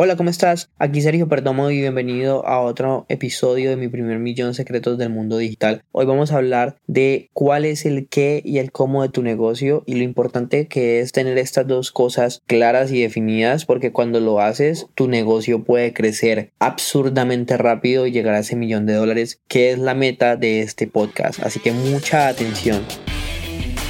Hola, 0.00 0.14
¿cómo 0.14 0.30
estás? 0.30 0.70
Aquí 0.78 1.00
Sergio 1.00 1.26
Perdomo 1.26 1.72
y 1.72 1.78
bienvenido 1.80 2.46
a 2.46 2.60
otro 2.60 3.04
episodio 3.08 3.68
de 3.68 3.76
mi 3.76 3.88
primer 3.88 4.20
millón 4.20 4.54
secretos 4.54 4.96
del 4.96 5.10
mundo 5.10 5.38
digital. 5.38 5.82
Hoy 5.90 6.06
vamos 6.06 6.30
a 6.30 6.36
hablar 6.36 6.76
de 6.86 7.30
cuál 7.32 7.64
es 7.64 7.84
el 7.84 8.06
qué 8.06 8.40
y 8.44 8.58
el 8.58 8.70
cómo 8.70 9.02
de 9.02 9.08
tu 9.08 9.24
negocio 9.24 9.82
y 9.86 9.96
lo 9.96 10.04
importante 10.04 10.68
que 10.68 11.00
es 11.00 11.10
tener 11.10 11.36
estas 11.36 11.66
dos 11.66 11.90
cosas 11.90 12.42
claras 12.46 12.92
y 12.92 13.02
definidas 13.02 13.64
porque 13.64 13.90
cuando 13.90 14.20
lo 14.20 14.38
haces 14.38 14.86
tu 14.94 15.08
negocio 15.08 15.64
puede 15.64 15.92
crecer 15.92 16.52
absurdamente 16.60 17.56
rápido 17.56 18.06
y 18.06 18.12
llegar 18.12 18.36
a 18.36 18.38
ese 18.38 18.54
millón 18.54 18.86
de 18.86 18.94
dólares 18.94 19.40
que 19.48 19.72
es 19.72 19.80
la 19.80 19.94
meta 19.94 20.36
de 20.36 20.60
este 20.60 20.86
podcast. 20.86 21.42
Así 21.42 21.58
que 21.58 21.72
mucha 21.72 22.28
atención. 22.28 22.84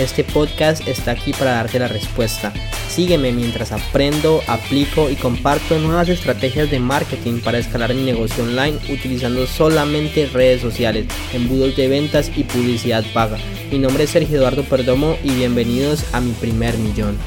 Este 0.00 0.24
podcast 0.24 0.88
está 0.88 1.10
aquí 1.10 1.34
para 1.34 1.52
darte 1.52 1.78
la 1.78 1.86
respuesta. 1.86 2.54
Sígueme 2.88 3.32
mientras 3.32 3.70
aprendo, 3.70 4.40
aplico 4.46 5.10
y 5.10 5.14
comparto 5.14 5.78
nuevas 5.78 6.08
estrategias 6.08 6.70
de 6.70 6.80
marketing 6.80 7.40
para 7.40 7.58
escalar 7.58 7.92
mi 7.92 8.04
negocio 8.04 8.44
online 8.44 8.78
utilizando 8.88 9.46
solamente 9.46 10.24
redes 10.24 10.62
sociales, 10.62 11.04
embudos 11.34 11.76
de 11.76 11.88
ventas 11.88 12.32
y 12.34 12.44
publicidad 12.44 13.04
paga. 13.12 13.36
Mi 13.70 13.78
nombre 13.78 14.04
es 14.04 14.10
Sergio 14.10 14.38
Eduardo 14.38 14.64
Perdomo 14.64 15.18
y 15.22 15.32
bienvenidos 15.32 16.02
a 16.14 16.22
mi 16.22 16.32
primer 16.32 16.78
millón. 16.78 17.18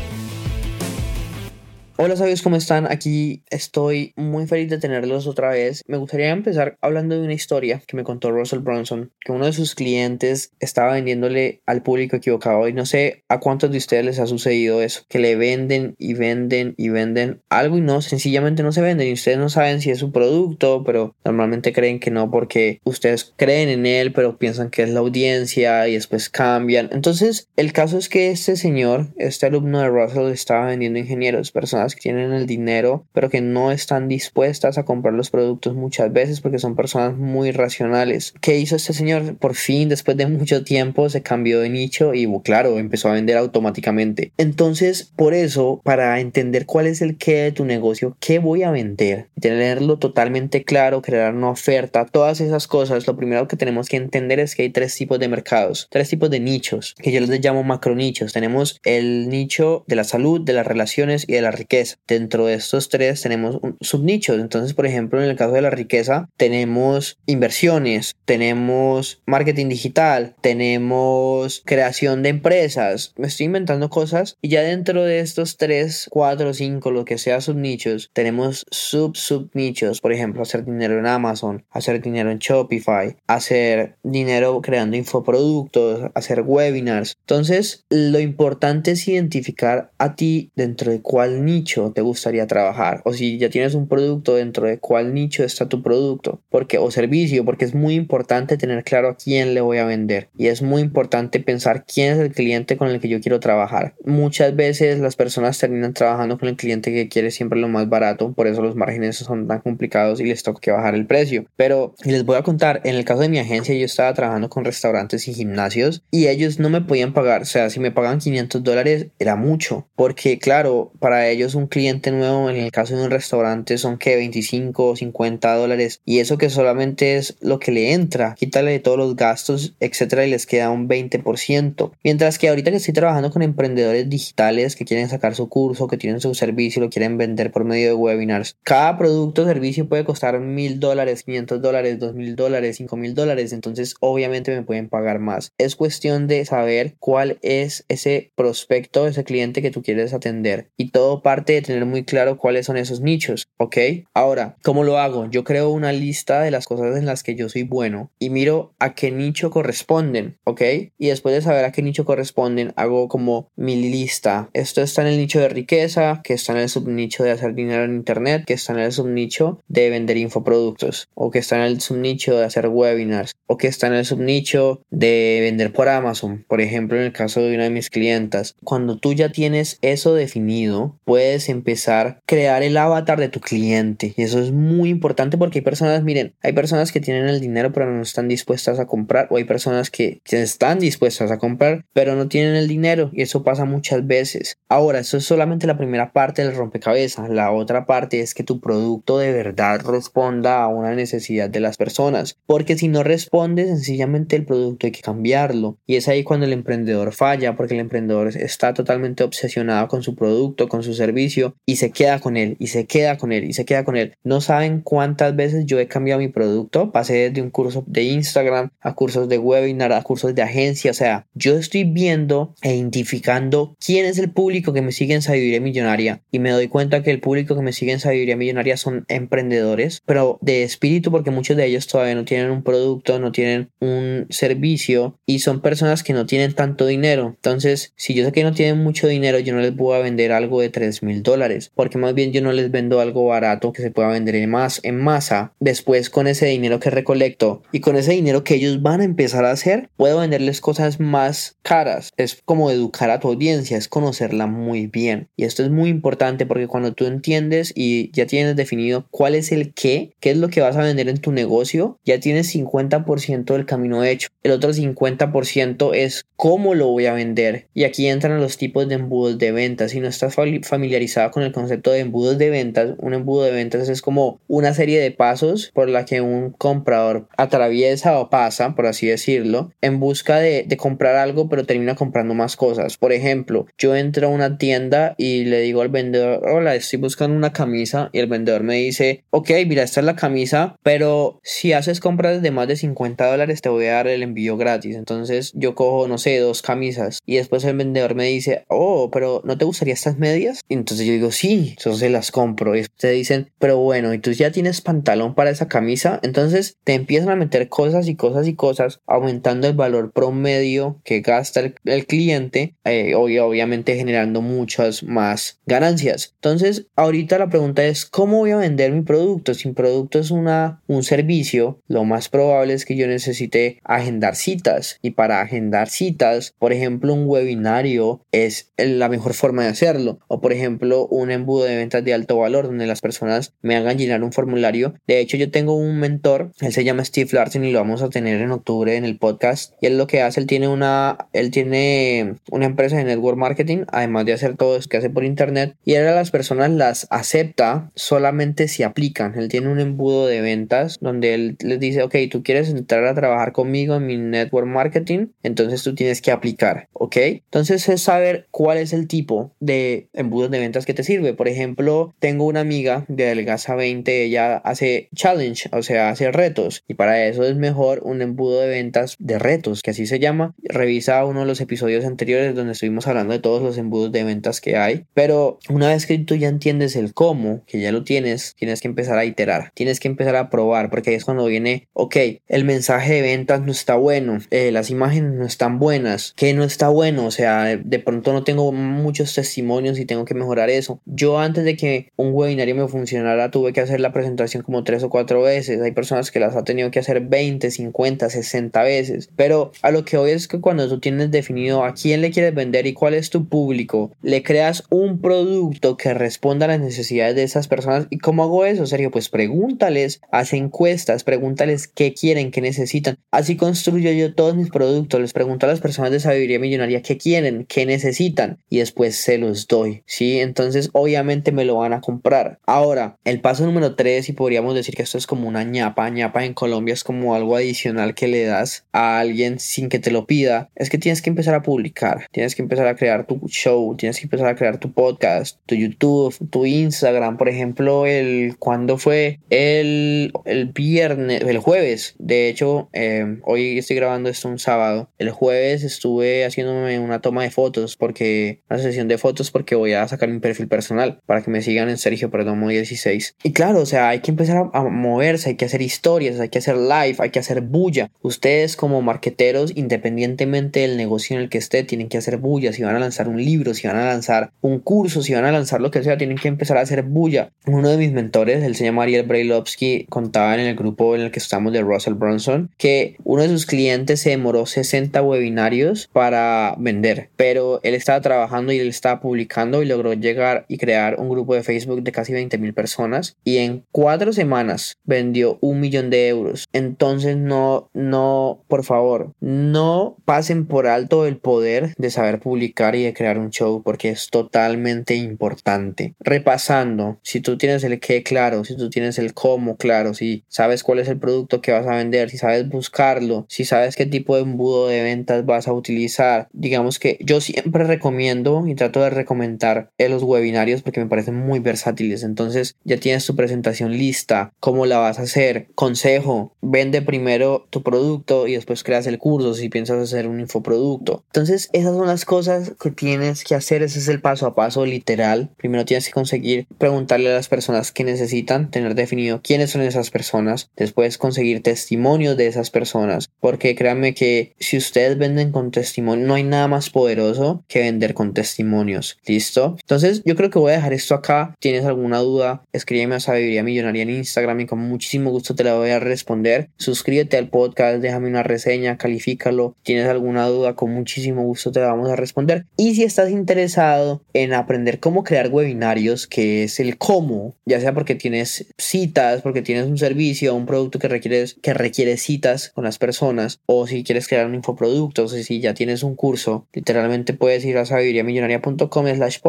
Hola 2.05 2.17
sabios, 2.17 2.41
¿cómo 2.41 2.57
están? 2.57 2.91
Aquí 2.91 3.43
estoy 3.49 4.11
muy 4.17 4.45
feliz 4.45 4.69
de 4.69 4.77
tenerlos 4.77 5.25
otra 5.25 5.51
vez. 5.51 5.83
Me 5.87 5.95
gustaría 5.95 6.31
empezar 6.31 6.77
hablando 6.81 7.15
de 7.15 7.23
una 7.23 7.31
historia 7.31 7.81
que 7.87 7.95
me 7.95 8.03
contó 8.03 8.29
Russell 8.29 8.59
Bronson, 8.59 9.13
que 9.21 9.31
uno 9.31 9.45
de 9.45 9.53
sus 9.53 9.73
clientes 9.73 10.51
estaba 10.59 10.95
vendiéndole 10.95 11.61
al 11.65 11.81
público 11.81 12.17
equivocado 12.17 12.67
y 12.67 12.73
no 12.73 12.85
sé 12.85 13.23
a 13.29 13.39
cuántos 13.39 13.71
de 13.71 13.77
ustedes 13.77 14.03
les 14.03 14.19
ha 14.19 14.27
sucedido 14.27 14.81
eso, 14.81 15.05
que 15.07 15.19
le 15.19 15.37
venden 15.37 15.95
y 15.97 16.13
venden 16.13 16.73
y 16.75 16.89
venden 16.89 17.39
algo 17.47 17.77
y 17.77 17.81
no, 17.81 18.01
sencillamente 18.01 18.63
no 18.63 18.73
se 18.73 18.81
venden 18.81 19.07
y 19.07 19.13
ustedes 19.13 19.37
no 19.37 19.47
saben 19.47 19.79
si 19.79 19.89
es 19.89 19.99
su 19.99 20.11
producto, 20.11 20.83
pero 20.83 21.15
normalmente 21.23 21.71
creen 21.71 22.01
que 22.01 22.11
no 22.11 22.29
porque 22.29 22.81
ustedes 22.83 23.31
creen 23.37 23.69
en 23.69 23.85
él, 23.85 24.11
pero 24.11 24.37
piensan 24.37 24.71
que 24.71 24.83
es 24.83 24.89
la 24.89 24.99
audiencia 24.99 25.87
y 25.87 25.93
después 25.93 26.29
cambian. 26.29 26.89
Entonces, 26.91 27.47
el 27.55 27.71
caso 27.71 27.97
es 27.97 28.09
que 28.09 28.29
este 28.29 28.57
señor, 28.57 29.07
este 29.15 29.45
alumno 29.45 29.79
de 29.79 29.87
Russell, 29.87 30.33
estaba 30.33 30.65
vendiendo 30.65 30.99
ingenieros, 30.99 31.53
personas 31.53 31.92
que 31.93 32.01
tienen 32.01 32.33
el 32.33 32.45
dinero, 32.45 33.05
pero 33.13 33.29
que 33.29 33.41
no 33.41 33.71
están 33.71 34.07
dispuestas 34.07 34.77
a 34.77 34.85
comprar 34.85 35.13
los 35.13 35.29
productos 35.29 35.75
muchas 35.75 36.11
veces 36.11 36.41
porque 36.41 36.59
son 36.59 36.75
personas 36.75 37.17
muy 37.17 37.51
racionales. 37.51 38.33
¿Qué 38.41 38.57
hizo 38.57 38.75
este 38.75 38.93
señor? 38.93 39.35
Por 39.37 39.55
fin, 39.55 39.89
después 39.89 40.17
de 40.17 40.27
mucho 40.27 40.63
tiempo, 40.63 41.09
se 41.09 41.21
cambió 41.21 41.59
de 41.59 41.69
nicho 41.69 42.13
y, 42.13 42.27
claro, 42.43 42.79
empezó 42.79 43.09
a 43.09 43.13
vender 43.13 43.37
automáticamente. 43.37 44.31
Entonces, 44.37 45.11
por 45.15 45.33
eso, 45.33 45.81
para 45.83 46.19
entender 46.19 46.65
cuál 46.65 46.87
es 46.87 47.01
el 47.01 47.17
qué 47.17 47.43
de 47.43 47.51
tu 47.51 47.65
negocio, 47.65 48.17
qué 48.19 48.39
voy 48.39 48.63
a 48.63 48.71
vender, 48.71 49.27
tenerlo 49.39 49.97
totalmente 49.97 50.63
claro, 50.63 51.01
crear 51.01 51.33
una 51.33 51.49
oferta, 51.49 52.05
todas 52.05 52.41
esas 52.41 52.67
cosas, 52.67 53.07
lo 53.07 53.15
primero 53.15 53.47
que 53.47 53.57
tenemos 53.57 53.87
que 53.87 53.97
entender 53.97 54.39
es 54.39 54.55
que 54.55 54.63
hay 54.63 54.69
tres 54.69 54.95
tipos 54.95 55.19
de 55.19 55.27
mercados, 55.27 55.87
tres 55.89 56.09
tipos 56.09 56.29
de 56.29 56.39
nichos, 56.39 56.95
que 56.97 57.11
yo 57.11 57.19
les 57.19 57.43
llamo 57.43 57.63
macronichos. 57.63 58.33
Tenemos 58.33 58.79
el 58.83 59.29
nicho 59.29 59.83
de 59.87 59.95
la 59.95 60.03
salud, 60.03 60.41
de 60.41 60.53
las 60.53 60.67
relaciones 60.67 61.25
y 61.27 61.33
de 61.33 61.41
la 61.41 61.51
riqueza 61.51 61.72
Dentro 62.07 62.45
de 62.45 62.53
estos 62.53 62.89
tres 62.89 63.21
tenemos 63.21 63.59
subnichos. 63.81 64.39
Entonces, 64.39 64.75
por 64.75 64.85
ejemplo, 64.85 65.23
en 65.23 65.29
el 65.29 65.35
caso 65.35 65.53
de 65.53 65.61
la 65.61 65.71
riqueza, 65.71 66.29
tenemos 66.37 67.17
inversiones, 67.25 68.15
tenemos 68.25 69.23
marketing 69.25 69.69
digital, 69.69 70.35
tenemos 70.41 71.63
creación 71.65 72.21
de 72.21 72.29
empresas. 72.29 73.13
Me 73.17 73.25
estoy 73.25 73.47
inventando 73.47 73.89
cosas 73.89 74.37
y 74.39 74.49
ya 74.49 74.61
dentro 74.61 75.03
de 75.03 75.19
estos 75.19 75.57
tres, 75.57 76.07
cuatro, 76.11 76.53
cinco, 76.53 76.91
lo 76.91 77.05
que 77.05 77.17
sea 77.17 77.41
subnichos, 77.41 78.11
tenemos 78.13 78.65
sub 78.69 79.17
subnichos. 79.17 79.99
Por 79.99 80.13
ejemplo, 80.13 80.43
hacer 80.43 80.65
dinero 80.65 80.99
en 80.99 81.07
Amazon, 81.07 81.65
hacer 81.71 82.01
dinero 82.01 82.29
en 82.29 82.37
Shopify, 82.37 83.15
hacer 83.25 83.95
dinero 84.03 84.61
creando 84.61 84.95
infoproductos, 84.95 86.11
hacer 86.13 86.41
webinars. 86.41 87.15
Entonces, 87.21 87.83
lo 87.89 88.19
importante 88.19 88.91
es 88.91 89.07
identificar 89.07 89.91
a 89.97 90.15
ti 90.15 90.51
dentro 90.55 90.91
de 90.91 91.01
cuál 91.01 91.43
nicho 91.43 91.62
te 91.63 92.01
gustaría 92.01 92.47
trabajar 92.47 93.01
o 93.05 93.13
si 93.13 93.37
ya 93.37 93.49
tienes 93.49 93.75
un 93.75 93.87
producto 93.87 94.35
dentro 94.35 94.67
de 94.67 94.79
cuál 94.79 95.13
nicho 95.13 95.43
está 95.43 95.67
tu 95.67 95.81
producto 95.81 96.41
porque 96.49 96.77
o 96.77 96.91
servicio 96.91 97.45
porque 97.45 97.65
es 97.65 97.73
muy 97.73 97.95
importante 97.95 98.57
tener 98.57 98.83
claro 98.83 99.09
a 99.09 99.17
quién 99.17 99.53
le 99.53 99.61
voy 99.61 99.77
a 99.77 99.85
vender 99.85 100.29
y 100.37 100.47
es 100.47 100.61
muy 100.61 100.81
importante 100.81 101.39
pensar 101.39 101.85
quién 101.85 102.13
es 102.13 102.19
el 102.19 102.31
cliente 102.31 102.77
con 102.77 102.89
el 102.89 102.99
que 102.99 103.09
yo 103.09 103.21
quiero 103.21 103.39
trabajar. 103.39 103.95
Muchas 104.05 104.55
veces 104.55 104.99
las 104.99 105.15
personas 105.15 105.57
terminan 105.57 105.93
trabajando 105.93 106.37
con 106.37 106.49
el 106.49 106.55
cliente 106.55 106.93
que 106.93 107.07
quiere 107.07 107.31
siempre 107.31 107.59
lo 107.59 107.67
más 107.67 107.89
barato 107.89 108.33
por 108.33 108.47
eso 108.47 108.61
los 108.61 108.75
márgenes 108.75 109.17
son 109.17 109.47
tan 109.47 109.61
complicados 109.61 110.19
y 110.19 110.25
les 110.25 110.43
toca 110.43 110.59
que 110.61 110.71
bajar 110.71 110.95
el 110.95 111.05
precio. 111.05 111.45
Pero 111.55 111.95
les 112.03 112.25
voy 112.25 112.37
a 112.37 112.43
contar 112.43 112.81
en 112.83 112.95
el 112.95 113.05
caso 113.05 113.21
de 113.21 113.29
mi 113.29 113.39
agencia 113.39 113.75
yo 113.75 113.85
estaba 113.85 114.13
trabajando 114.13 114.49
con 114.49 114.65
restaurantes 114.65 115.27
y 115.27 115.33
gimnasios 115.33 116.03
y 116.11 116.27
ellos 116.27 116.59
no 116.59 116.69
me 116.69 116.81
podían 116.81 117.13
pagar 117.13 117.43
o 117.43 117.45
sea 117.45 117.69
si 117.69 117.79
me 117.79 117.91
pagan 117.91 118.19
500 118.19 118.63
dólares 118.63 119.07
era 119.19 119.35
mucho 119.35 119.87
porque 119.95 120.39
claro 120.39 120.91
para 120.99 121.27
ellos 121.29 121.52
un 121.55 121.67
cliente 121.67 122.11
nuevo, 122.11 122.49
en 122.49 122.57
el 122.57 122.71
caso 122.71 122.95
de 122.95 123.03
un 123.03 123.11
restaurante, 123.11 123.77
son 123.77 123.97
que 123.97 124.15
25 124.15 124.89
o 124.89 124.95
50 124.95 125.55
dólares. 125.55 126.01
Y 126.05 126.19
eso 126.19 126.37
que 126.37 126.49
solamente 126.49 127.17
es 127.17 127.35
lo 127.41 127.59
que 127.59 127.71
le 127.71 127.93
entra. 127.93 128.35
Quítale 128.35 128.79
todos 128.79 128.97
los 128.97 129.15
gastos, 129.15 129.75
etcétera, 129.79 130.25
y 130.25 130.29
les 130.29 130.45
queda 130.45 130.69
un 130.69 130.87
20%. 130.87 131.91
Mientras 132.03 132.37
que 132.37 132.49
ahorita 132.49 132.71
que 132.71 132.77
estoy 132.77 132.93
trabajando 132.93 133.31
con 133.31 133.41
emprendedores 133.41 134.09
digitales 134.09 134.75
que 134.75 134.85
quieren 134.85 135.09
sacar 135.09 135.35
su 135.35 135.49
curso, 135.49 135.87
que 135.87 135.97
tienen 135.97 136.21
su 136.21 136.33
servicio, 136.33 136.81
lo 136.81 136.89
quieren 136.89 137.17
vender 137.17 137.51
por 137.51 137.65
medio 137.65 137.87
de 137.87 137.93
webinars, 137.93 138.57
cada 138.63 138.97
producto 138.97 139.43
o 139.43 139.45
servicio 139.45 139.87
puede 139.87 140.05
costar 140.05 140.39
mil 140.39 140.79
dólares, 140.79 141.23
500 141.23 141.61
dólares, 141.61 141.99
dos 141.99 142.13
mil 142.13 142.35
dólares, 142.35 142.77
cinco 142.77 142.97
mil 142.97 143.13
dólares. 143.13 143.53
Entonces, 143.53 143.95
obviamente 143.99 144.55
me 144.55 144.63
pueden 144.63 144.89
pagar 144.89 145.19
más. 145.19 145.51
Es 145.57 145.75
cuestión 145.75 146.27
de 146.27 146.45
saber 146.45 146.95
cuál 146.99 147.37
es 147.41 147.85
ese 147.89 148.31
prospecto, 148.35 149.07
ese 149.07 149.23
cliente 149.23 149.61
que 149.61 149.71
tú 149.71 149.81
quieres 149.81 150.13
atender. 150.13 150.69
Y 150.77 150.91
todo 150.91 151.21
parte 151.21 151.42
de 151.51 151.61
tener 151.61 151.85
muy 151.85 152.05
claro 152.05 152.37
cuáles 152.37 152.65
son 152.65 152.77
esos 152.77 153.01
nichos, 153.01 153.47
¿ok? 153.57 153.77
Ahora, 154.13 154.55
¿cómo 154.63 154.85
lo 154.85 154.97
hago? 154.97 155.29
Yo 155.29 155.43
creo 155.43 155.69
una 155.69 155.91
lista 155.91 156.41
de 156.41 156.51
las 156.51 156.65
cosas 156.65 156.95
en 156.95 157.05
las 157.05 157.23
que 157.23 157.35
yo 157.35 157.49
soy 157.49 157.63
bueno 157.63 158.11
y 158.19 158.29
miro 158.29 158.73
a 158.79 158.95
qué 158.95 159.11
nicho 159.11 159.51
corresponden, 159.51 160.37
¿ok? 160.45 160.61
Y 160.97 161.07
después 161.07 161.35
de 161.35 161.41
saber 161.41 161.65
a 161.65 161.71
qué 161.71 161.81
nicho 161.81 162.05
corresponden, 162.05 162.71
hago 162.77 163.07
como 163.07 163.49
mi 163.55 163.75
lista. 163.75 164.49
Esto 164.53 164.81
está 164.81 165.01
en 165.01 165.09
el 165.09 165.17
nicho 165.17 165.39
de 165.39 165.49
riqueza, 165.49 166.21
que 166.23 166.33
está 166.33 166.53
en 166.53 166.59
el 166.59 166.69
subnicho 166.69 167.23
de 167.23 167.31
hacer 167.31 167.53
dinero 167.53 167.83
en 167.83 167.95
internet, 167.95 168.43
que 168.45 168.53
está 168.53 168.73
en 168.73 168.79
el 168.79 168.91
subnicho 168.91 169.59
de 169.67 169.89
vender 169.89 170.17
infoproductos, 170.17 171.09
o 171.15 171.31
que 171.31 171.39
está 171.39 171.57
en 171.57 171.63
el 171.63 171.81
subnicho 171.81 172.37
de 172.37 172.45
hacer 172.45 172.67
webinars, 172.67 173.33
o 173.47 173.57
que 173.57 173.67
está 173.67 173.87
en 173.87 173.93
el 173.93 174.05
subnicho 174.05 174.81
de 174.91 175.39
vender 175.41 175.73
por 175.73 175.89
Amazon, 175.89 176.45
por 176.47 176.61
ejemplo, 176.61 176.97
en 176.97 177.03
el 177.03 177.13
caso 177.13 177.41
de 177.41 177.55
una 177.55 177.63
de 177.63 177.69
mis 177.69 177.89
clientas. 177.89 178.55
Cuando 178.63 178.97
tú 178.97 179.13
ya 179.13 179.29
tienes 179.29 179.79
eso 179.81 180.13
definido, 180.13 180.97
puedes 181.05 181.32
empezar 181.49 182.07
a 182.07 182.19
crear 182.25 182.63
el 182.63 182.77
avatar 182.77 183.19
de 183.19 183.29
tu 183.29 183.39
cliente. 183.39 184.13
Y 184.15 184.23
eso 184.23 184.39
es 184.39 184.51
muy 184.51 184.89
importante 184.89 185.37
porque 185.37 185.59
hay 185.59 185.63
personas, 185.63 186.03
miren, 186.03 186.33
hay 186.41 186.53
personas 186.53 186.91
que 186.91 186.99
tienen 186.99 187.27
el 187.27 187.39
dinero 187.39 187.71
pero 187.71 187.91
no 187.91 188.01
están 188.01 188.27
dispuestas 188.27 188.79
a 188.79 188.85
comprar 188.85 189.27
o 189.29 189.37
hay 189.37 189.43
personas 189.43 189.89
que 189.89 190.21
están 190.25 190.79
dispuestas 190.79 191.31
a 191.31 191.37
comprar 191.37 191.85
pero 191.93 192.15
no 192.15 192.27
tienen 192.27 192.55
el 192.55 192.67
dinero 192.67 193.09
y 193.13 193.21
eso 193.21 193.43
pasa 193.43 193.65
muchas 193.65 194.05
veces. 194.05 194.57
Ahora, 194.69 194.99
eso 194.99 195.17
es 195.17 195.25
solamente 195.25 195.67
la 195.67 195.77
primera 195.77 196.11
parte 196.11 196.43
del 196.43 196.55
rompecabezas. 196.55 197.29
La 197.29 197.51
otra 197.51 197.85
parte 197.85 198.19
es 198.19 198.33
que 198.33 198.43
tu 198.43 198.59
producto 198.59 199.17
de 199.17 199.31
verdad 199.31 199.81
responda 199.85 200.63
a 200.63 200.67
una 200.67 200.95
necesidad 200.95 201.49
de 201.49 201.59
las 201.59 201.77
personas. 201.77 202.37
Porque 202.45 202.77
si 202.77 202.87
no 202.87 203.03
responde, 203.03 203.65
sencillamente 203.67 204.35
el 204.35 204.45
producto 204.45 204.87
hay 204.87 204.91
que 204.91 205.01
cambiarlo. 205.01 205.77
Y 205.85 205.95
es 205.95 206.07
ahí 206.07 206.23
cuando 206.23 206.45
el 206.45 206.53
emprendedor 206.53 207.13
falla 207.13 207.55
porque 207.55 207.73
el 207.75 207.81
emprendedor 207.81 208.27
está 208.27 208.73
totalmente 208.73 209.23
obsesionado 209.23 209.87
con 209.87 210.03
su 210.03 210.15
producto, 210.15 210.67
con 210.67 210.83
su 210.83 210.93
servicio 210.93 211.22
y 211.65 211.75
se 211.77 211.91
queda 211.91 212.19
con 212.19 212.37
él 212.37 212.55
y 212.59 212.67
se 212.67 212.85
queda 212.85 213.17
con 213.17 213.31
él 213.31 213.45
y 213.45 213.53
se 213.53 213.65
queda 213.65 213.83
con 213.83 213.95
él. 213.95 214.15
No 214.23 214.41
saben 214.41 214.81
cuántas 214.81 215.35
veces 215.35 215.65
yo 215.65 215.79
he 215.79 215.87
cambiado 215.87 216.19
mi 216.19 216.27
producto. 216.27 216.91
Pasé 216.91 217.29
desde 217.29 217.41
un 217.41 217.49
curso 217.49 217.83
de 217.87 218.03
Instagram 218.03 218.69
a 218.81 218.93
cursos 218.93 219.29
de 219.29 219.37
webinar, 219.37 219.93
a 219.93 220.01
cursos 220.01 220.35
de 220.35 220.41
agencia. 220.41 220.91
O 220.91 220.93
sea, 220.93 221.27
yo 221.33 221.57
estoy 221.57 221.83
viendo 221.83 222.55
e 222.61 222.75
identificando 222.75 223.75
quién 223.83 224.05
es 224.05 224.17
el 224.17 224.31
público 224.31 224.73
que 224.73 224.81
me 224.81 224.91
sigue 224.91 225.13
en 225.13 225.21
Sabiduría 225.21 225.61
Millonaria 225.61 226.21
y 226.31 226.39
me 226.39 226.51
doy 226.51 226.67
cuenta 226.67 227.03
que 227.03 227.11
el 227.11 227.19
público 227.19 227.55
que 227.55 227.61
me 227.61 227.73
sigue 227.73 227.93
en 227.93 227.99
Sabiduría 227.99 228.35
Millonaria 228.35 228.77
son 228.77 229.05
emprendedores, 229.07 230.01
pero 230.05 230.39
de 230.41 230.63
espíritu 230.63 231.11
porque 231.11 231.31
muchos 231.31 231.57
de 231.57 231.65
ellos 231.65 231.87
todavía 231.87 232.15
no 232.15 232.25
tienen 232.25 232.51
un 232.51 232.63
producto, 232.63 233.19
no 233.19 233.31
tienen 233.31 233.69
un 233.79 234.27
servicio 234.29 235.19
y 235.25 235.39
son 235.39 235.61
personas 235.61 236.03
que 236.03 236.13
no 236.13 236.25
tienen 236.25 236.53
tanto 236.53 236.85
dinero. 236.85 237.33
Entonces, 237.35 237.93
si 237.95 238.13
yo 238.13 238.25
sé 238.25 238.31
que 238.31 238.43
no 238.43 238.53
tienen 238.53 238.83
mucho 238.83 239.07
dinero, 239.07 239.39
yo 239.39 239.53
no 239.53 239.61
les 239.61 239.75
voy 239.75 239.95
a 239.95 240.01
vender 240.01 240.31
algo 240.31 240.61
de 240.61 240.69
3 240.69 241.03
mil 241.03 241.12
mil 241.13 241.23
dólares, 241.23 241.71
porque 241.75 241.97
más 241.97 242.13
bien 242.13 242.31
yo 242.31 242.41
no 242.41 242.51
les 242.51 242.71
vendo 242.71 242.99
algo 242.99 243.25
barato 243.27 243.71
que 243.71 243.81
se 243.81 243.91
pueda 243.91 244.09
vender 244.09 244.35
en, 244.35 244.49
más, 244.49 244.79
en 244.83 244.99
masa. 244.99 245.53
Después 245.59 246.09
con 246.09 246.27
ese 246.27 246.47
dinero 246.47 246.79
que 246.79 246.89
recolecto 246.89 247.61
y 247.71 247.79
con 247.79 247.95
ese 247.95 248.13
dinero 248.13 248.43
que 248.43 248.55
ellos 248.55 248.81
van 248.81 249.01
a 249.01 249.05
empezar 249.05 249.45
a 249.45 249.51
hacer, 249.51 249.89
puedo 249.97 250.19
venderles 250.19 250.61
cosas 250.61 250.99
más 250.99 251.57
caras. 251.61 252.11
Es 252.17 252.41
como 252.45 252.71
educar 252.71 253.09
a 253.09 253.19
tu 253.19 253.27
audiencia, 253.27 253.77
es 253.77 253.87
conocerla 253.87 254.47
muy 254.47 254.87
bien. 254.87 255.29
Y 255.35 255.45
esto 255.45 255.63
es 255.63 255.69
muy 255.69 255.89
importante 255.89 256.45
porque 256.45 256.67
cuando 256.67 256.93
tú 256.93 257.05
entiendes 257.05 257.73
y 257.75 258.11
ya 258.11 258.25
tienes 258.25 258.55
definido 258.55 259.07
cuál 259.11 259.35
es 259.35 259.51
el 259.51 259.73
qué, 259.73 260.13
qué 260.19 260.31
es 260.31 260.37
lo 260.37 260.49
que 260.49 260.61
vas 260.61 260.75
a 260.75 260.83
vender 260.83 261.09
en 261.09 261.17
tu 261.17 261.31
negocio, 261.31 261.99
ya 262.05 262.19
tienes 262.19 262.53
50% 262.53 263.53
del 263.53 263.65
camino 263.65 264.03
hecho. 264.03 264.29
El 264.43 264.51
otro 264.51 264.71
50% 264.71 265.93
es 265.93 266.25
cómo 266.35 266.75
lo 266.75 266.87
voy 266.87 267.05
a 267.05 267.13
vender. 267.13 267.67
Y 267.73 267.83
aquí 267.83 268.07
entran 268.07 268.39
los 268.39 268.57
tipos 268.57 268.87
de 268.87 268.95
embudos 268.95 269.37
de 269.37 269.51
ventas. 269.51 269.91
Si 269.91 269.99
no 269.99 270.07
estás 270.07 270.35
familiarizado 270.35 271.02
con 271.31 271.43
el 271.43 271.51
concepto 271.51 271.91
de 271.91 271.99
embudos 271.99 272.37
de 272.37 272.49
ventas, 272.49 272.91
un 272.99 273.13
embudo 273.13 273.43
de 273.43 273.51
ventas 273.51 273.89
es 273.89 274.01
como 274.01 274.39
una 274.47 274.73
serie 274.73 274.99
de 274.99 275.11
pasos 275.11 275.71
por 275.73 275.89
la 275.89 276.05
que 276.05 276.21
un 276.21 276.51
comprador 276.51 277.27
atraviesa 277.37 278.19
o 278.19 278.29
pasa, 278.29 278.75
por 278.75 278.85
así 278.85 279.07
decirlo, 279.07 279.71
en 279.81 279.99
busca 279.99 280.39
de, 280.39 280.67
comprar 280.77 281.15
algo, 281.15 281.49
pero 281.49 281.65
termina 281.65 281.95
comprando 281.95 282.33
más 282.33 282.55
cosas. 282.55 282.97
Por 282.97 283.13
ejemplo, 283.13 283.67
yo 283.77 283.95
entro 283.95 284.27
a 284.27 284.31
una 284.31 284.57
tienda 284.57 285.13
y 285.17 285.45
le 285.45 285.61
digo 285.61 285.81
al 285.81 285.89
vendedor, 285.89 286.41
hola, 286.49 286.75
estoy 286.75 286.99
buscando 286.99 287.37
una 287.37 287.53
camisa 287.53 288.09
y 288.11 288.19
el 288.19 288.27
vendedor 288.27 288.63
me 288.63 288.75
dice, 288.75 289.23
ok, 289.29 289.51
mira, 289.67 289.83
esta 289.83 289.99
es 289.99 290.05
la 290.05 290.15
camisa, 290.15 290.75
pero 290.83 291.39
si 291.43 291.73
haces 291.73 291.99
compras 291.99 292.41
de 292.41 292.51
más 292.51 292.67
de 292.67 292.75
50 292.75 293.29
dólares 293.29 293.61
te 293.61 293.69
voy 293.69 293.85
a 293.85 293.93
dar 293.93 294.07
el 294.07 294.23
envío 294.23 294.57
gratis. 294.57 294.95
Entonces 294.95 295.51
yo 295.55 295.75
cojo, 295.75 296.07
no 296.07 296.17
sé, 296.17 296.39
dos 296.39 296.61
camisas 296.61 297.19
y 297.25 297.35
después 297.35 297.63
el 297.63 297.77
vendedor 297.77 298.15
me 298.15 298.25
dice, 298.25 298.65
oh, 298.67 299.09
pero 299.11 299.41
¿no 299.43 299.57
te 299.57 299.65
gustaría 299.65 299.93
estas 299.93 300.17
medias? 300.17 300.61
Entonces 300.83 301.07
yo 301.07 301.13
digo, 301.13 301.31
sí, 301.31 301.75
entonces 301.77 302.11
las 302.11 302.29
compro 302.31 302.75
y 302.75 302.81
ustedes 302.81 303.15
dicen, 303.15 303.49
pero 303.57 303.77
bueno, 303.77 304.13
y 304.13 304.19
tú 304.19 304.31
ya 304.31 304.51
tienes 304.51 304.81
pantalón 304.81 305.33
para 305.33 305.49
esa 305.49 305.69
camisa, 305.69 306.19
entonces 306.23 306.77
te 306.83 306.93
empiezan 306.93 307.29
a 307.29 307.37
meter 307.37 307.69
cosas 307.69 308.09
y 308.09 308.15
cosas 308.15 308.49
y 308.49 308.53
cosas, 308.53 308.99
aumentando 309.07 309.69
el 309.69 309.75
valor 309.75 310.11
promedio 310.11 310.99
que 311.05 311.21
gasta 311.21 311.61
el, 311.61 312.05
cliente, 312.05 312.75
eh, 312.83 313.15
obviamente 313.15 313.95
generando 313.95 314.41
muchas 314.41 315.03
más 315.03 315.61
ganancias. 315.65 316.33
Entonces, 316.35 316.87
ahorita 316.97 317.39
la 317.39 317.47
pregunta 317.47 317.85
es, 317.85 318.05
¿cómo 318.05 318.39
voy 318.39 318.51
a 318.51 318.57
vender 318.57 318.91
mi 318.91 319.03
producto? 319.03 319.53
Si 319.53 319.69
mi 319.69 319.73
producto 319.73 320.19
es 320.19 320.31
una, 320.31 320.81
un 320.87 321.03
servicio, 321.03 321.79
lo 321.87 322.03
más 322.03 322.27
probable 322.27 322.73
es 322.73 322.83
que 322.83 322.97
yo 322.97 323.07
necesite 323.07 323.79
agendar 323.85 324.35
citas 324.35 324.99
y 325.01 325.11
para 325.11 325.39
agendar 325.39 325.87
citas, 325.87 326.53
por 326.59 326.73
ejemplo, 326.73 327.13
un 327.13 327.25
webinario 327.25 328.19
es 328.33 328.73
la 328.75 329.07
mejor 329.07 329.33
forma 329.33 329.63
de 329.63 329.69
hacerlo. 329.69 330.19
O 330.27 330.41
por 330.41 330.51
un 330.81 331.31
embudo 331.31 331.65
de 331.65 331.75
ventas 331.75 332.03
de 332.03 332.13
alto 332.13 332.37
valor 332.37 332.67
donde 332.67 332.87
las 332.87 333.01
personas 333.01 333.53
me 333.61 333.75
hagan 333.75 333.97
llenar 333.97 334.23
un 334.23 334.31
formulario. 334.31 334.93
De 335.07 335.19
hecho, 335.19 335.37
yo 335.37 335.51
tengo 335.51 335.75
un 335.75 335.99
mentor, 335.99 336.51
él 336.61 336.73
se 336.73 336.83
llama 336.83 337.05
Steve 337.05 337.29
Larsen 337.33 337.65
y 337.65 337.71
lo 337.71 337.79
vamos 337.79 338.01
a 338.01 338.09
tener 338.09 338.41
en 338.41 338.51
octubre 338.51 338.95
en 338.95 339.05
el 339.05 339.17
podcast. 339.17 339.73
Y 339.81 339.87
él 339.87 339.97
lo 339.97 340.07
que 340.07 340.21
hace, 340.21 340.39
él 340.39 340.47
tiene 340.47 340.67
una, 340.67 341.27
él 341.33 341.51
tiene 341.51 342.35
una 342.51 342.65
empresa 342.65 342.97
de 342.97 343.03
network 343.03 343.37
marketing, 343.37 343.85
además 343.91 344.25
de 344.25 344.33
hacer 344.33 344.55
todo 344.57 344.77
eso 344.77 344.89
que 344.89 344.97
hace 344.97 345.09
por 345.09 345.23
internet. 345.23 345.75
Y 345.85 345.93
él 345.93 346.07
a 346.07 346.15
las 346.15 346.31
personas 346.31 346.71
las 346.71 347.07
acepta 347.09 347.91
solamente 347.95 348.67
si 348.67 348.83
aplican. 348.83 349.37
Él 349.37 349.47
tiene 349.47 349.69
un 349.69 349.79
embudo 349.79 350.27
de 350.27 350.41
ventas 350.41 350.97
donde 351.01 351.33
él 351.33 351.57
les 351.59 351.79
dice, 351.79 352.03
ok, 352.03 352.15
tú 352.31 352.43
quieres 352.43 352.69
entrar 352.69 353.05
a 353.05 353.13
trabajar 353.13 353.51
conmigo 353.51 353.95
en 353.95 354.05
mi 354.05 354.17
network 354.17 354.67
marketing, 354.67 355.27
entonces 355.43 355.83
tú 355.83 355.95
tienes 355.95 356.21
que 356.21 356.31
aplicar, 356.31 356.87
¿ok? 356.93 357.17
Entonces 357.17 357.87
es 357.89 358.01
saber 358.01 358.47
cuál 358.51 358.77
es 358.77 358.93
el 358.93 359.07
tipo 359.07 359.51
de 359.59 360.07
embudos 360.13 360.51
de 360.51 360.59
ventas 360.63 360.85
que 360.85 360.93
te 360.93 361.03
sirve. 361.03 361.33
Por 361.33 361.47
ejemplo, 361.47 362.13
tengo 362.19 362.45
una 362.45 362.61
amiga 362.61 363.05
de 363.07 363.25
Adelgaza 363.25 363.75
20, 363.75 364.23
ella 364.23 364.57
hace 364.57 365.09
challenge, 365.15 365.69
o 365.71 365.83
sea, 365.83 366.09
hace 366.09 366.31
retos 366.31 366.83
y 366.87 366.95
para 366.95 367.25
eso 367.25 367.43
es 367.43 367.55
mejor 367.55 368.01
un 368.03 368.21
embudo 368.21 368.61
de 368.61 368.67
ventas 368.67 369.15
de 369.19 369.39
retos, 369.39 369.81
que 369.81 369.91
así 369.91 370.05
se 370.05 370.19
llama. 370.19 370.53
Revisa 370.63 371.25
uno 371.25 371.41
de 371.41 371.45
los 371.45 371.61
episodios 371.61 372.05
anteriores 372.05 372.55
donde 372.55 372.73
estuvimos 372.73 373.07
hablando 373.07 373.33
de 373.33 373.39
todos 373.39 373.61
los 373.61 373.77
embudos 373.77 374.11
de 374.11 374.23
ventas 374.23 374.61
que 374.61 374.77
hay, 374.77 375.05
pero 375.13 375.59
una 375.69 375.89
vez 375.89 376.05
que 376.05 376.17
tú 376.19 376.35
ya 376.35 376.47
entiendes 376.47 376.95
el 376.95 377.13
cómo, 377.13 377.63
que 377.65 377.79
ya 377.79 377.91
lo 377.91 378.03
tienes, 378.03 378.55
tienes 378.57 378.81
que 378.81 378.87
empezar 378.87 379.17
a 379.17 379.25
iterar, 379.25 379.71
tienes 379.73 379.99
que 379.99 380.07
empezar 380.07 380.35
a 380.35 380.49
probar, 380.49 380.89
porque 380.89 381.11
ahí 381.11 381.15
es 381.15 381.25
cuando 381.25 381.45
viene, 381.45 381.87
ok, 381.93 382.15
el 382.47 382.65
mensaje 382.65 383.13
de 383.13 383.21
ventas 383.21 383.61
no 383.61 383.71
está 383.71 383.95
bueno, 383.95 384.39
eh, 384.51 384.71
las 384.71 384.89
imágenes 384.89 385.33
no 385.33 385.45
están 385.45 385.79
buenas, 385.79 386.33
que 386.35 386.53
no 386.53 386.63
está 386.63 386.89
bueno, 386.89 387.25
o 387.25 387.31
sea, 387.31 387.77
de 387.77 387.99
pronto 387.99 388.33
no 388.33 388.43
tengo 388.43 388.71
muchos 388.71 389.33
testimonios 389.33 389.99
y 389.99 390.05
tengo 390.05 390.25
que 390.25 390.33
mejorar 390.33 390.52
eso. 390.69 391.01
Yo 391.05 391.39
antes 391.39 391.63
de 391.63 391.75
que 391.75 392.11
un 392.15 392.33
webinario 392.33 392.75
me 392.75 392.87
funcionara 392.87 393.51
tuve 393.51 393.73
que 393.73 393.81
hacer 393.81 393.99
la 393.99 394.13
presentación 394.13 394.63
como 394.63 394.83
tres 394.83 395.03
o 395.03 395.09
cuatro 395.09 395.41
veces. 395.41 395.81
Hay 395.81 395.91
personas 395.91 396.31
que 396.31 396.39
las 396.39 396.55
ha 396.55 396.63
tenido 396.63 396.91
que 396.91 396.99
hacer 396.99 397.21
20, 397.21 397.71
50, 397.71 398.29
60 398.29 398.83
veces. 398.83 399.29
Pero 399.35 399.71
a 399.81 399.91
lo 399.91 400.05
que 400.05 400.17
hoy 400.17 400.31
es 400.31 400.47
que 400.47 400.61
cuando 400.61 400.87
tú 400.87 400.99
tienes 400.99 401.31
definido 401.31 401.83
a 401.83 401.93
quién 401.93 402.21
le 402.21 402.31
quieres 402.31 402.53
vender 402.53 402.87
y 402.87 402.93
cuál 402.93 403.13
es 403.13 403.29
tu 403.29 403.47
público, 403.47 404.11
le 404.21 404.43
creas 404.43 404.83
un 404.89 405.19
producto 405.19 405.97
que 405.97 406.13
responda 406.13 406.65
a 406.65 406.69
las 406.69 406.79
necesidades 406.79 407.35
de 407.35 407.43
esas 407.43 407.67
personas. 407.67 408.07
¿Y 408.09 408.17
cómo 408.17 408.43
hago 408.43 408.65
eso, 408.65 408.85
Sergio? 408.85 409.11
Pues 409.11 409.29
pregúntales, 409.29 410.21
haz 410.31 410.53
encuestas, 410.53 411.23
pregúntales 411.23 411.87
qué 411.87 412.13
quieren, 412.13 412.51
qué 412.51 412.61
necesitan. 412.61 413.17
Así 413.31 413.55
construyo 413.55 414.11
yo 414.11 414.33
todos 414.33 414.55
mis 414.55 414.69
productos. 414.69 415.21
Les 415.21 415.33
pregunto 415.33 415.65
a 415.65 415.69
las 415.69 415.81
personas 415.81 416.11
de 416.11 416.19
sabiduría 416.19 416.59
millonaria 416.59 417.01
qué 417.01 417.17
quieren, 417.17 417.65
qué 417.67 417.85
necesitan 417.85 418.59
y 418.69 418.79
después 418.79 419.15
se 419.15 419.37
los 419.37 419.67
doy, 419.67 420.03
¿sí? 420.05 420.39
Entonces 420.43 420.89
obviamente 420.93 421.51
me 421.51 421.65
lo 421.65 421.77
van 421.77 421.93
a 421.93 422.01
comprar. 422.01 422.59
Ahora, 422.65 423.17
el 423.25 423.41
paso 423.41 423.65
número 423.65 423.95
3 423.95 424.29
y 424.29 424.33
podríamos 424.33 424.75
decir 424.75 424.95
que 424.95 425.03
esto 425.03 425.17
es 425.17 425.27
como 425.27 425.47
una 425.47 425.63
ñapa, 425.63 426.09
ñapa 426.09 426.45
en 426.45 426.53
Colombia 426.53 426.93
es 426.93 427.03
como 427.03 427.35
algo 427.35 427.55
adicional 427.55 428.13
que 428.15 428.27
le 428.27 428.45
das 428.45 428.85
a 428.91 429.19
alguien 429.19 429.59
sin 429.59 429.89
que 429.89 429.99
te 429.99 430.11
lo 430.11 430.25
pida, 430.25 430.69
es 430.75 430.89
que 430.89 430.97
tienes 430.97 431.21
que 431.21 431.29
empezar 431.29 431.55
a 431.55 431.61
publicar, 431.61 432.27
tienes 432.31 432.55
que 432.55 432.61
empezar 432.61 432.87
a 432.87 432.95
crear 432.95 433.25
tu 433.25 433.39
show, 433.47 433.95
tienes 433.95 434.17
que 434.17 434.23
empezar 434.23 434.47
a 434.47 434.55
crear 434.55 434.77
tu 434.77 434.91
podcast, 434.91 435.59
tu 435.65 435.75
YouTube, 435.75 436.35
tu 436.49 436.65
Instagram, 436.65 437.37
por 437.37 437.49
ejemplo, 437.49 438.05
el 438.05 438.55
cuando 438.59 438.97
fue 438.97 439.39
el, 439.49 440.31
el 440.45 440.65
viernes, 440.67 441.41
el 441.41 441.57
jueves, 441.57 442.15
de 442.19 442.49
hecho, 442.49 442.89
eh, 442.93 443.39
hoy 443.43 443.77
estoy 443.77 443.95
grabando 443.95 444.29
esto 444.29 444.47
un 444.47 444.59
sábado, 444.59 445.09
el 445.17 445.31
jueves 445.31 445.83
estuve 445.83 446.45
haciéndome 446.45 446.99
una 446.99 447.21
toma 447.21 447.43
de 447.43 447.51
fotos 447.51 447.95
porque 447.95 448.61
una 448.69 448.79
sesión 448.79 449.07
de 449.07 449.17
fotos 449.17 449.51
porque 449.51 449.75
voy 449.75 449.93
a 449.93 450.07
sacar 450.07 450.29
mi 450.33 450.39
perfil 450.39 450.67
personal 450.67 451.19
para 451.25 451.41
que 451.41 451.51
me 451.51 451.61
sigan 451.61 451.89
en 451.89 451.97
Sergio 451.97 452.29
Perdomo 452.29 452.69
16 452.69 453.35
y 453.43 453.53
claro 453.53 453.79
o 453.79 453.85
sea 453.85 454.09
hay 454.09 454.19
que 454.19 454.31
empezar 454.31 454.69
a, 454.73 454.83
moverse 454.83 455.49
hay 455.49 455.55
que 455.55 455.65
hacer 455.65 455.81
historias 455.81 456.39
hay 456.39 456.49
que 456.49 456.59
hacer 456.59 456.77
live 456.77 457.15
hay 457.19 457.29
que 457.29 457.39
hacer 457.39 457.61
bulla. 457.61 458.09
Ustedes 458.21 458.75
como 458.75 459.01
marqueteros 459.01 459.73
independientemente 459.75 460.81
del 460.81 460.97
negocio 460.97 461.35
en 461.35 461.43
el 461.43 461.49
que 461.49 461.57
esté 461.57 461.83
tienen 461.83 462.09
que 462.09 462.17
hacer 462.17 462.37
bulla. 462.37 462.73
Si 462.73 462.83
van 462.83 462.95
a 462.95 462.99
lanzar 462.99 463.27
un 463.27 463.43
libro 463.43 463.73
si 463.73 463.87
van 463.87 463.97
a 463.97 464.05
lanzar 464.05 464.51
un 464.61 464.79
curso 464.79 465.21
si 465.21 465.33
van 465.33 465.45
a 465.45 465.51
lanzar 465.51 465.81
lo 465.81 465.91
que 465.91 466.03
sea 466.03 466.17
tienen 466.17 466.37
que 466.37 466.47
empezar 466.47 466.77
a 466.77 466.81
hacer 466.81 467.03
bulla. 467.03 467.51
Uno 467.65 467.89
de 467.89 467.97
mis 467.97 468.11
mentores 468.11 468.63
él 468.63 468.75
se 468.75 468.85
llama 468.85 469.03
Ariel 469.03 469.25
Brailovsky 469.25 470.05
contaba 470.09 470.53
en 470.55 470.61
el 470.61 470.75
grupo 470.75 471.15
en 471.15 471.21
el 471.21 471.31
que 471.31 471.39
estamos 471.39 471.73
de 471.73 471.81
Russell 471.81 472.13
Brunson 472.13 472.69
que 472.77 473.15
uno 473.23 473.43
de 473.43 473.49
sus 473.49 473.65
clientes 473.65 474.21
se 474.21 474.29
demoró 474.29 474.65
60 474.65 475.21
webinars 475.21 475.63
para 476.11 476.75
vender, 476.77 477.29
pero 477.35 477.79
él 477.83 477.93
estaba 477.93 478.21
trabajando 478.21 478.71
y 478.71 478.79
él 478.79 478.89
estaba 478.89 479.19
publicando 479.19 479.81
y 479.81 479.85
logró 479.85 480.13
llegar 480.23 480.65
y 480.67 480.77
crear 480.77 481.19
un 481.19 481.29
grupo 481.29 481.53
de 481.53 481.61
Facebook 481.61 482.01
de 482.01 482.11
casi 482.11 482.33
20 482.33 482.57
mil 482.57 482.73
personas 482.73 483.37
y 483.43 483.57
en 483.57 483.83
cuatro 483.91 484.33
semanas 484.33 484.97
vendió 485.03 485.59
un 485.61 485.79
millón 485.79 486.09
de 486.09 486.27
euros. 486.27 486.65
Entonces 486.73 487.37
no, 487.37 487.89
no, 487.93 488.63
por 488.67 488.83
favor, 488.83 489.33
no 489.39 490.17
pasen 490.25 490.65
por 490.65 490.87
alto 490.87 491.27
el 491.27 491.37
poder 491.37 491.93
de 491.97 492.09
saber 492.09 492.39
publicar 492.39 492.95
y 492.95 493.03
de 493.03 493.13
crear 493.13 493.37
un 493.37 493.51
show 493.51 493.83
porque 493.83 494.09
es 494.09 494.29
totalmente 494.29 495.15
importante. 495.15 496.15
Repasando, 496.19 497.19
si 497.21 497.41
tú 497.41 497.57
tienes 497.57 497.83
el 497.83 497.99
qué 497.99 498.23
claro, 498.23 498.63
si 498.63 498.75
tú 498.75 498.89
tienes 498.89 499.19
el 499.19 499.33
cómo 499.33 499.77
claro, 499.77 500.13
si 500.13 500.43
sabes 500.47 500.83
cuál 500.83 500.99
es 500.99 501.07
el 501.07 501.19
producto 501.19 501.61
que 501.61 501.71
vas 501.71 501.85
a 501.87 501.95
vender, 501.95 502.29
si 502.29 502.37
sabes 502.37 502.67
buscarlo, 502.69 503.45
si 503.49 503.65
sabes 503.65 503.95
qué 503.95 504.05
tipo 504.05 504.35
de 504.35 504.43
embudo 504.43 504.87
de 504.87 505.03
ventas 505.03 505.45
vas 505.45 505.67
a 505.67 505.73
utilizar. 505.73 506.47
Digamos 506.53 506.99
que 506.99 507.17
yo 507.21 507.41
siempre 507.41 507.83
recomiendo 507.83 508.65
y 508.67 508.75
trato 508.75 509.01
de 509.01 509.09
recomendar 509.09 509.91
en 509.97 510.12
los 510.13 510.23
webinarios 510.23 510.81
porque 510.81 510.99
me 510.99 511.07
parecen 511.07 511.35
muy 511.35 511.59
versátiles. 511.59 512.23
Entonces 512.23 512.75
ya 512.83 512.97
tienes 512.97 513.25
tu 513.25 513.35
presentación 513.35 513.91
lista, 513.91 514.53
cómo 514.59 514.85
la 514.85 514.99
vas 514.99 515.19
a 515.19 515.23
hacer. 515.23 515.67
Consejo, 515.75 516.55
vende 516.61 517.01
primero 517.01 517.67
tu 517.69 517.83
producto 517.83 518.47
y 518.47 518.53
después 518.53 518.83
creas 518.83 519.07
el 519.07 519.19
curso 519.19 519.53
si 519.53 519.69
piensas 519.69 519.97
hacer 519.97 520.27
un 520.27 520.39
infoproducto. 520.39 521.23
Entonces 521.27 521.69
esas 521.73 521.95
son 521.95 522.07
las 522.07 522.25
cosas 522.25 522.73
que 522.79 522.91
tienes 522.91 523.43
que 523.43 523.55
hacer. 523.55 523.83
Ese 523.83 523.99
es 523.99 524.07
el 524.07 524.21
paso 524.21 524.45
a 524.45 524.55
paso 524.55 524.85
literal. 524.85 525.49
Primero 525.57 525.85
tienes 525.85 526.05
que 526.05 526.13
conseguir 526.13 526.67
preguntarle 526.77 527.29
a 527.29 527.35
las 527.35 527.49
personas 527.49 527.91
que 527.91 528.03
necesitan, 528.03 528.71
tener 528.71 528.95
definido 528.95 529.41
quiénes 529.41 529.71
son 529.71 529.81
esas 529.81 530.11
personas. 530.11 530.69
Después 530.75 531.17
conseguir 531.17 531.63
testimonios 531.63 532.37
de 532.37 532.47
esas 532.47 532.69
personas. 532.69 533.29
Porque 533.39 533.75
créanme 533.75 534.13
que 534.13 534.53
si 534.59 534.77
ustedes 534.77 535.17
venden 535.17 535.51
con 535.51 535.71
testimonio. 535.71 536.25
No 536.25 536.35
hay 536.35 536.43
nada 536.43 536.67
más 536.67 536.89
poderoso 536.89 537.63
que 537.67 537.79
vender 537.79 538.13
con 538.13 538.33
testimonios. 538.33 539.17
¿Listo? 539.25 539.75
Entonces, 539.79 539.92
yo 540.01 540.35
creo 540.35 540.49
que 540.49 540.59
voy 540.59 540.71
a 540.71 540.75
dejar 540.75 540.93
esto 540.93 541.13
acá. 541.13 541.55
¿Tienes 541.59 541.85
alguna 541.85 542.19
duda? 542.19 542.63
Escríbeme 542.73 543.15
a 543.15 543.19
Sabiduría 543.19 543.63
Millonaria 543.63 544.03
en 544.03 544.09
Instagram 544.09 544.61
y 544.61 544.65
con 544.65 544.79
muchísimo 544.79 545.29
gusto 545.29 545.55
te 545.55 545.63
la 545.63 545.75
voy 545.75 545.91
a 545.91 545.99
responder. 545.99 546.69
Suscríbete 546.77 547.37
al 547.37 547.49
podcast, 547.49 547.99
déjame 547.99 548.29
una 548.29 548.43
reseña, 548.43 548.97
califícalo. 548.97 549.75
¿Tienes 549.83 550.07
alguna 550.07 550.47
duda? 550.47 550.75
Con 550.75 550.91
muchísimo 550.93 551.43
gusto 551.43 551.71
te 551.71 551.79
la 551.79 551.87
vamos 551.87 552.09
a 552.09 552.15
responder. 552.15 552.65
Y 552.75 552.95
si 552.95 553.03
estás 553.03 553.29
interesado 553.29 554.23
en 554.33 554.53
aprender 554.53 554.99
cómo 554.99 555.23
crear 555.23 555.49
webinarios, 555.49 556.27
que 556.27 556.63
es 556.63 556.79
el 556.79 556.97
cómo, 556.97 557.55
ya 557.65 557.79
sea 557.79 557.93
porque 557.93 558.15
tienes 558.15 558.67
citas, 558.77 559.41
porque 559.41 559.61
tienes 559.61 559.85
un 559.85 559.97
servicio, 559.97 560.55
un 560.55 560.65
producto 560.65 560.99
que 560.99 561.07
requieres 561.07 561.55
que 561.61 561.73
requiere 561.73 562.17
citas 562.17 562.71
con 562.73 562.83
las 562.83 562.97
personas, 562.97 563.59
o 563.65 563.85
si 563.87 564.03
quieres 564.03 564.27
crear 564.27 564.47
un 564.47 564.55
infoproducto, 564.55 565.25
o 565.25 565.27
si 565.27 565.59
ya 565.59 565.73
tienes 565.73 566.03
un 566.03 566.15
curso, 566.15 566.67
literalmente 566.73 567.33
puedes 567.33 567.63
ir 567.65 567.77
a 567.77 567.85
sabiduriamillonaria.com 567.85 569.07
slash 569.15 569.39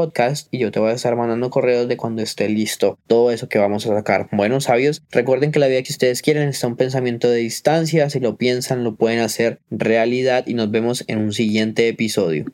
y 0.50 0.58
yo 0.58 0.70
te 0.70 0.80
voy 0.80 0.90
a 0.90 0.94
estar 0.94 1.16
mandando 1.16 1.50
correos 1.50 1.88
de 1.88 1.96
cuando 1.96 2.22
esté 2.22 2.48
listo 2.48 2.98
todo 3.06 3.30
eso 3.30 3.48
que 3.48 3.58
vamos 3.58 3.86
a 3.86 3.94
sacar. 3.94 4.28
Bueno, 4.32 4.60
sabios, 4.60 5.02
recuerden 5.10 5.52
que 5.52 5.58
la 5.58 5.68
vida 5.68 5.82
que 5.82 5.92
ustedes 5.92 6.22
quieren 6.22 6.48
está 6.48 6.66
un 6.66 6.76
pensamiento 6.76 7.28
de 7.28 7.38
distancia, 7.38 8.10
si 8.10 8.20
lo 8.20 8.36
piensan 8.36 8.84
lo 8.84 8.96
pueden 8.96 9.20
hacer 9.20 9.60
realidad 9.70 10.44
y 10.46 10.54
nos 10.54 10.70
vemos 10.70 11.04
en 11.06 11.18
un 11.18 11.32
siguiente 11.32 11.88
episodio. 11.88 12.46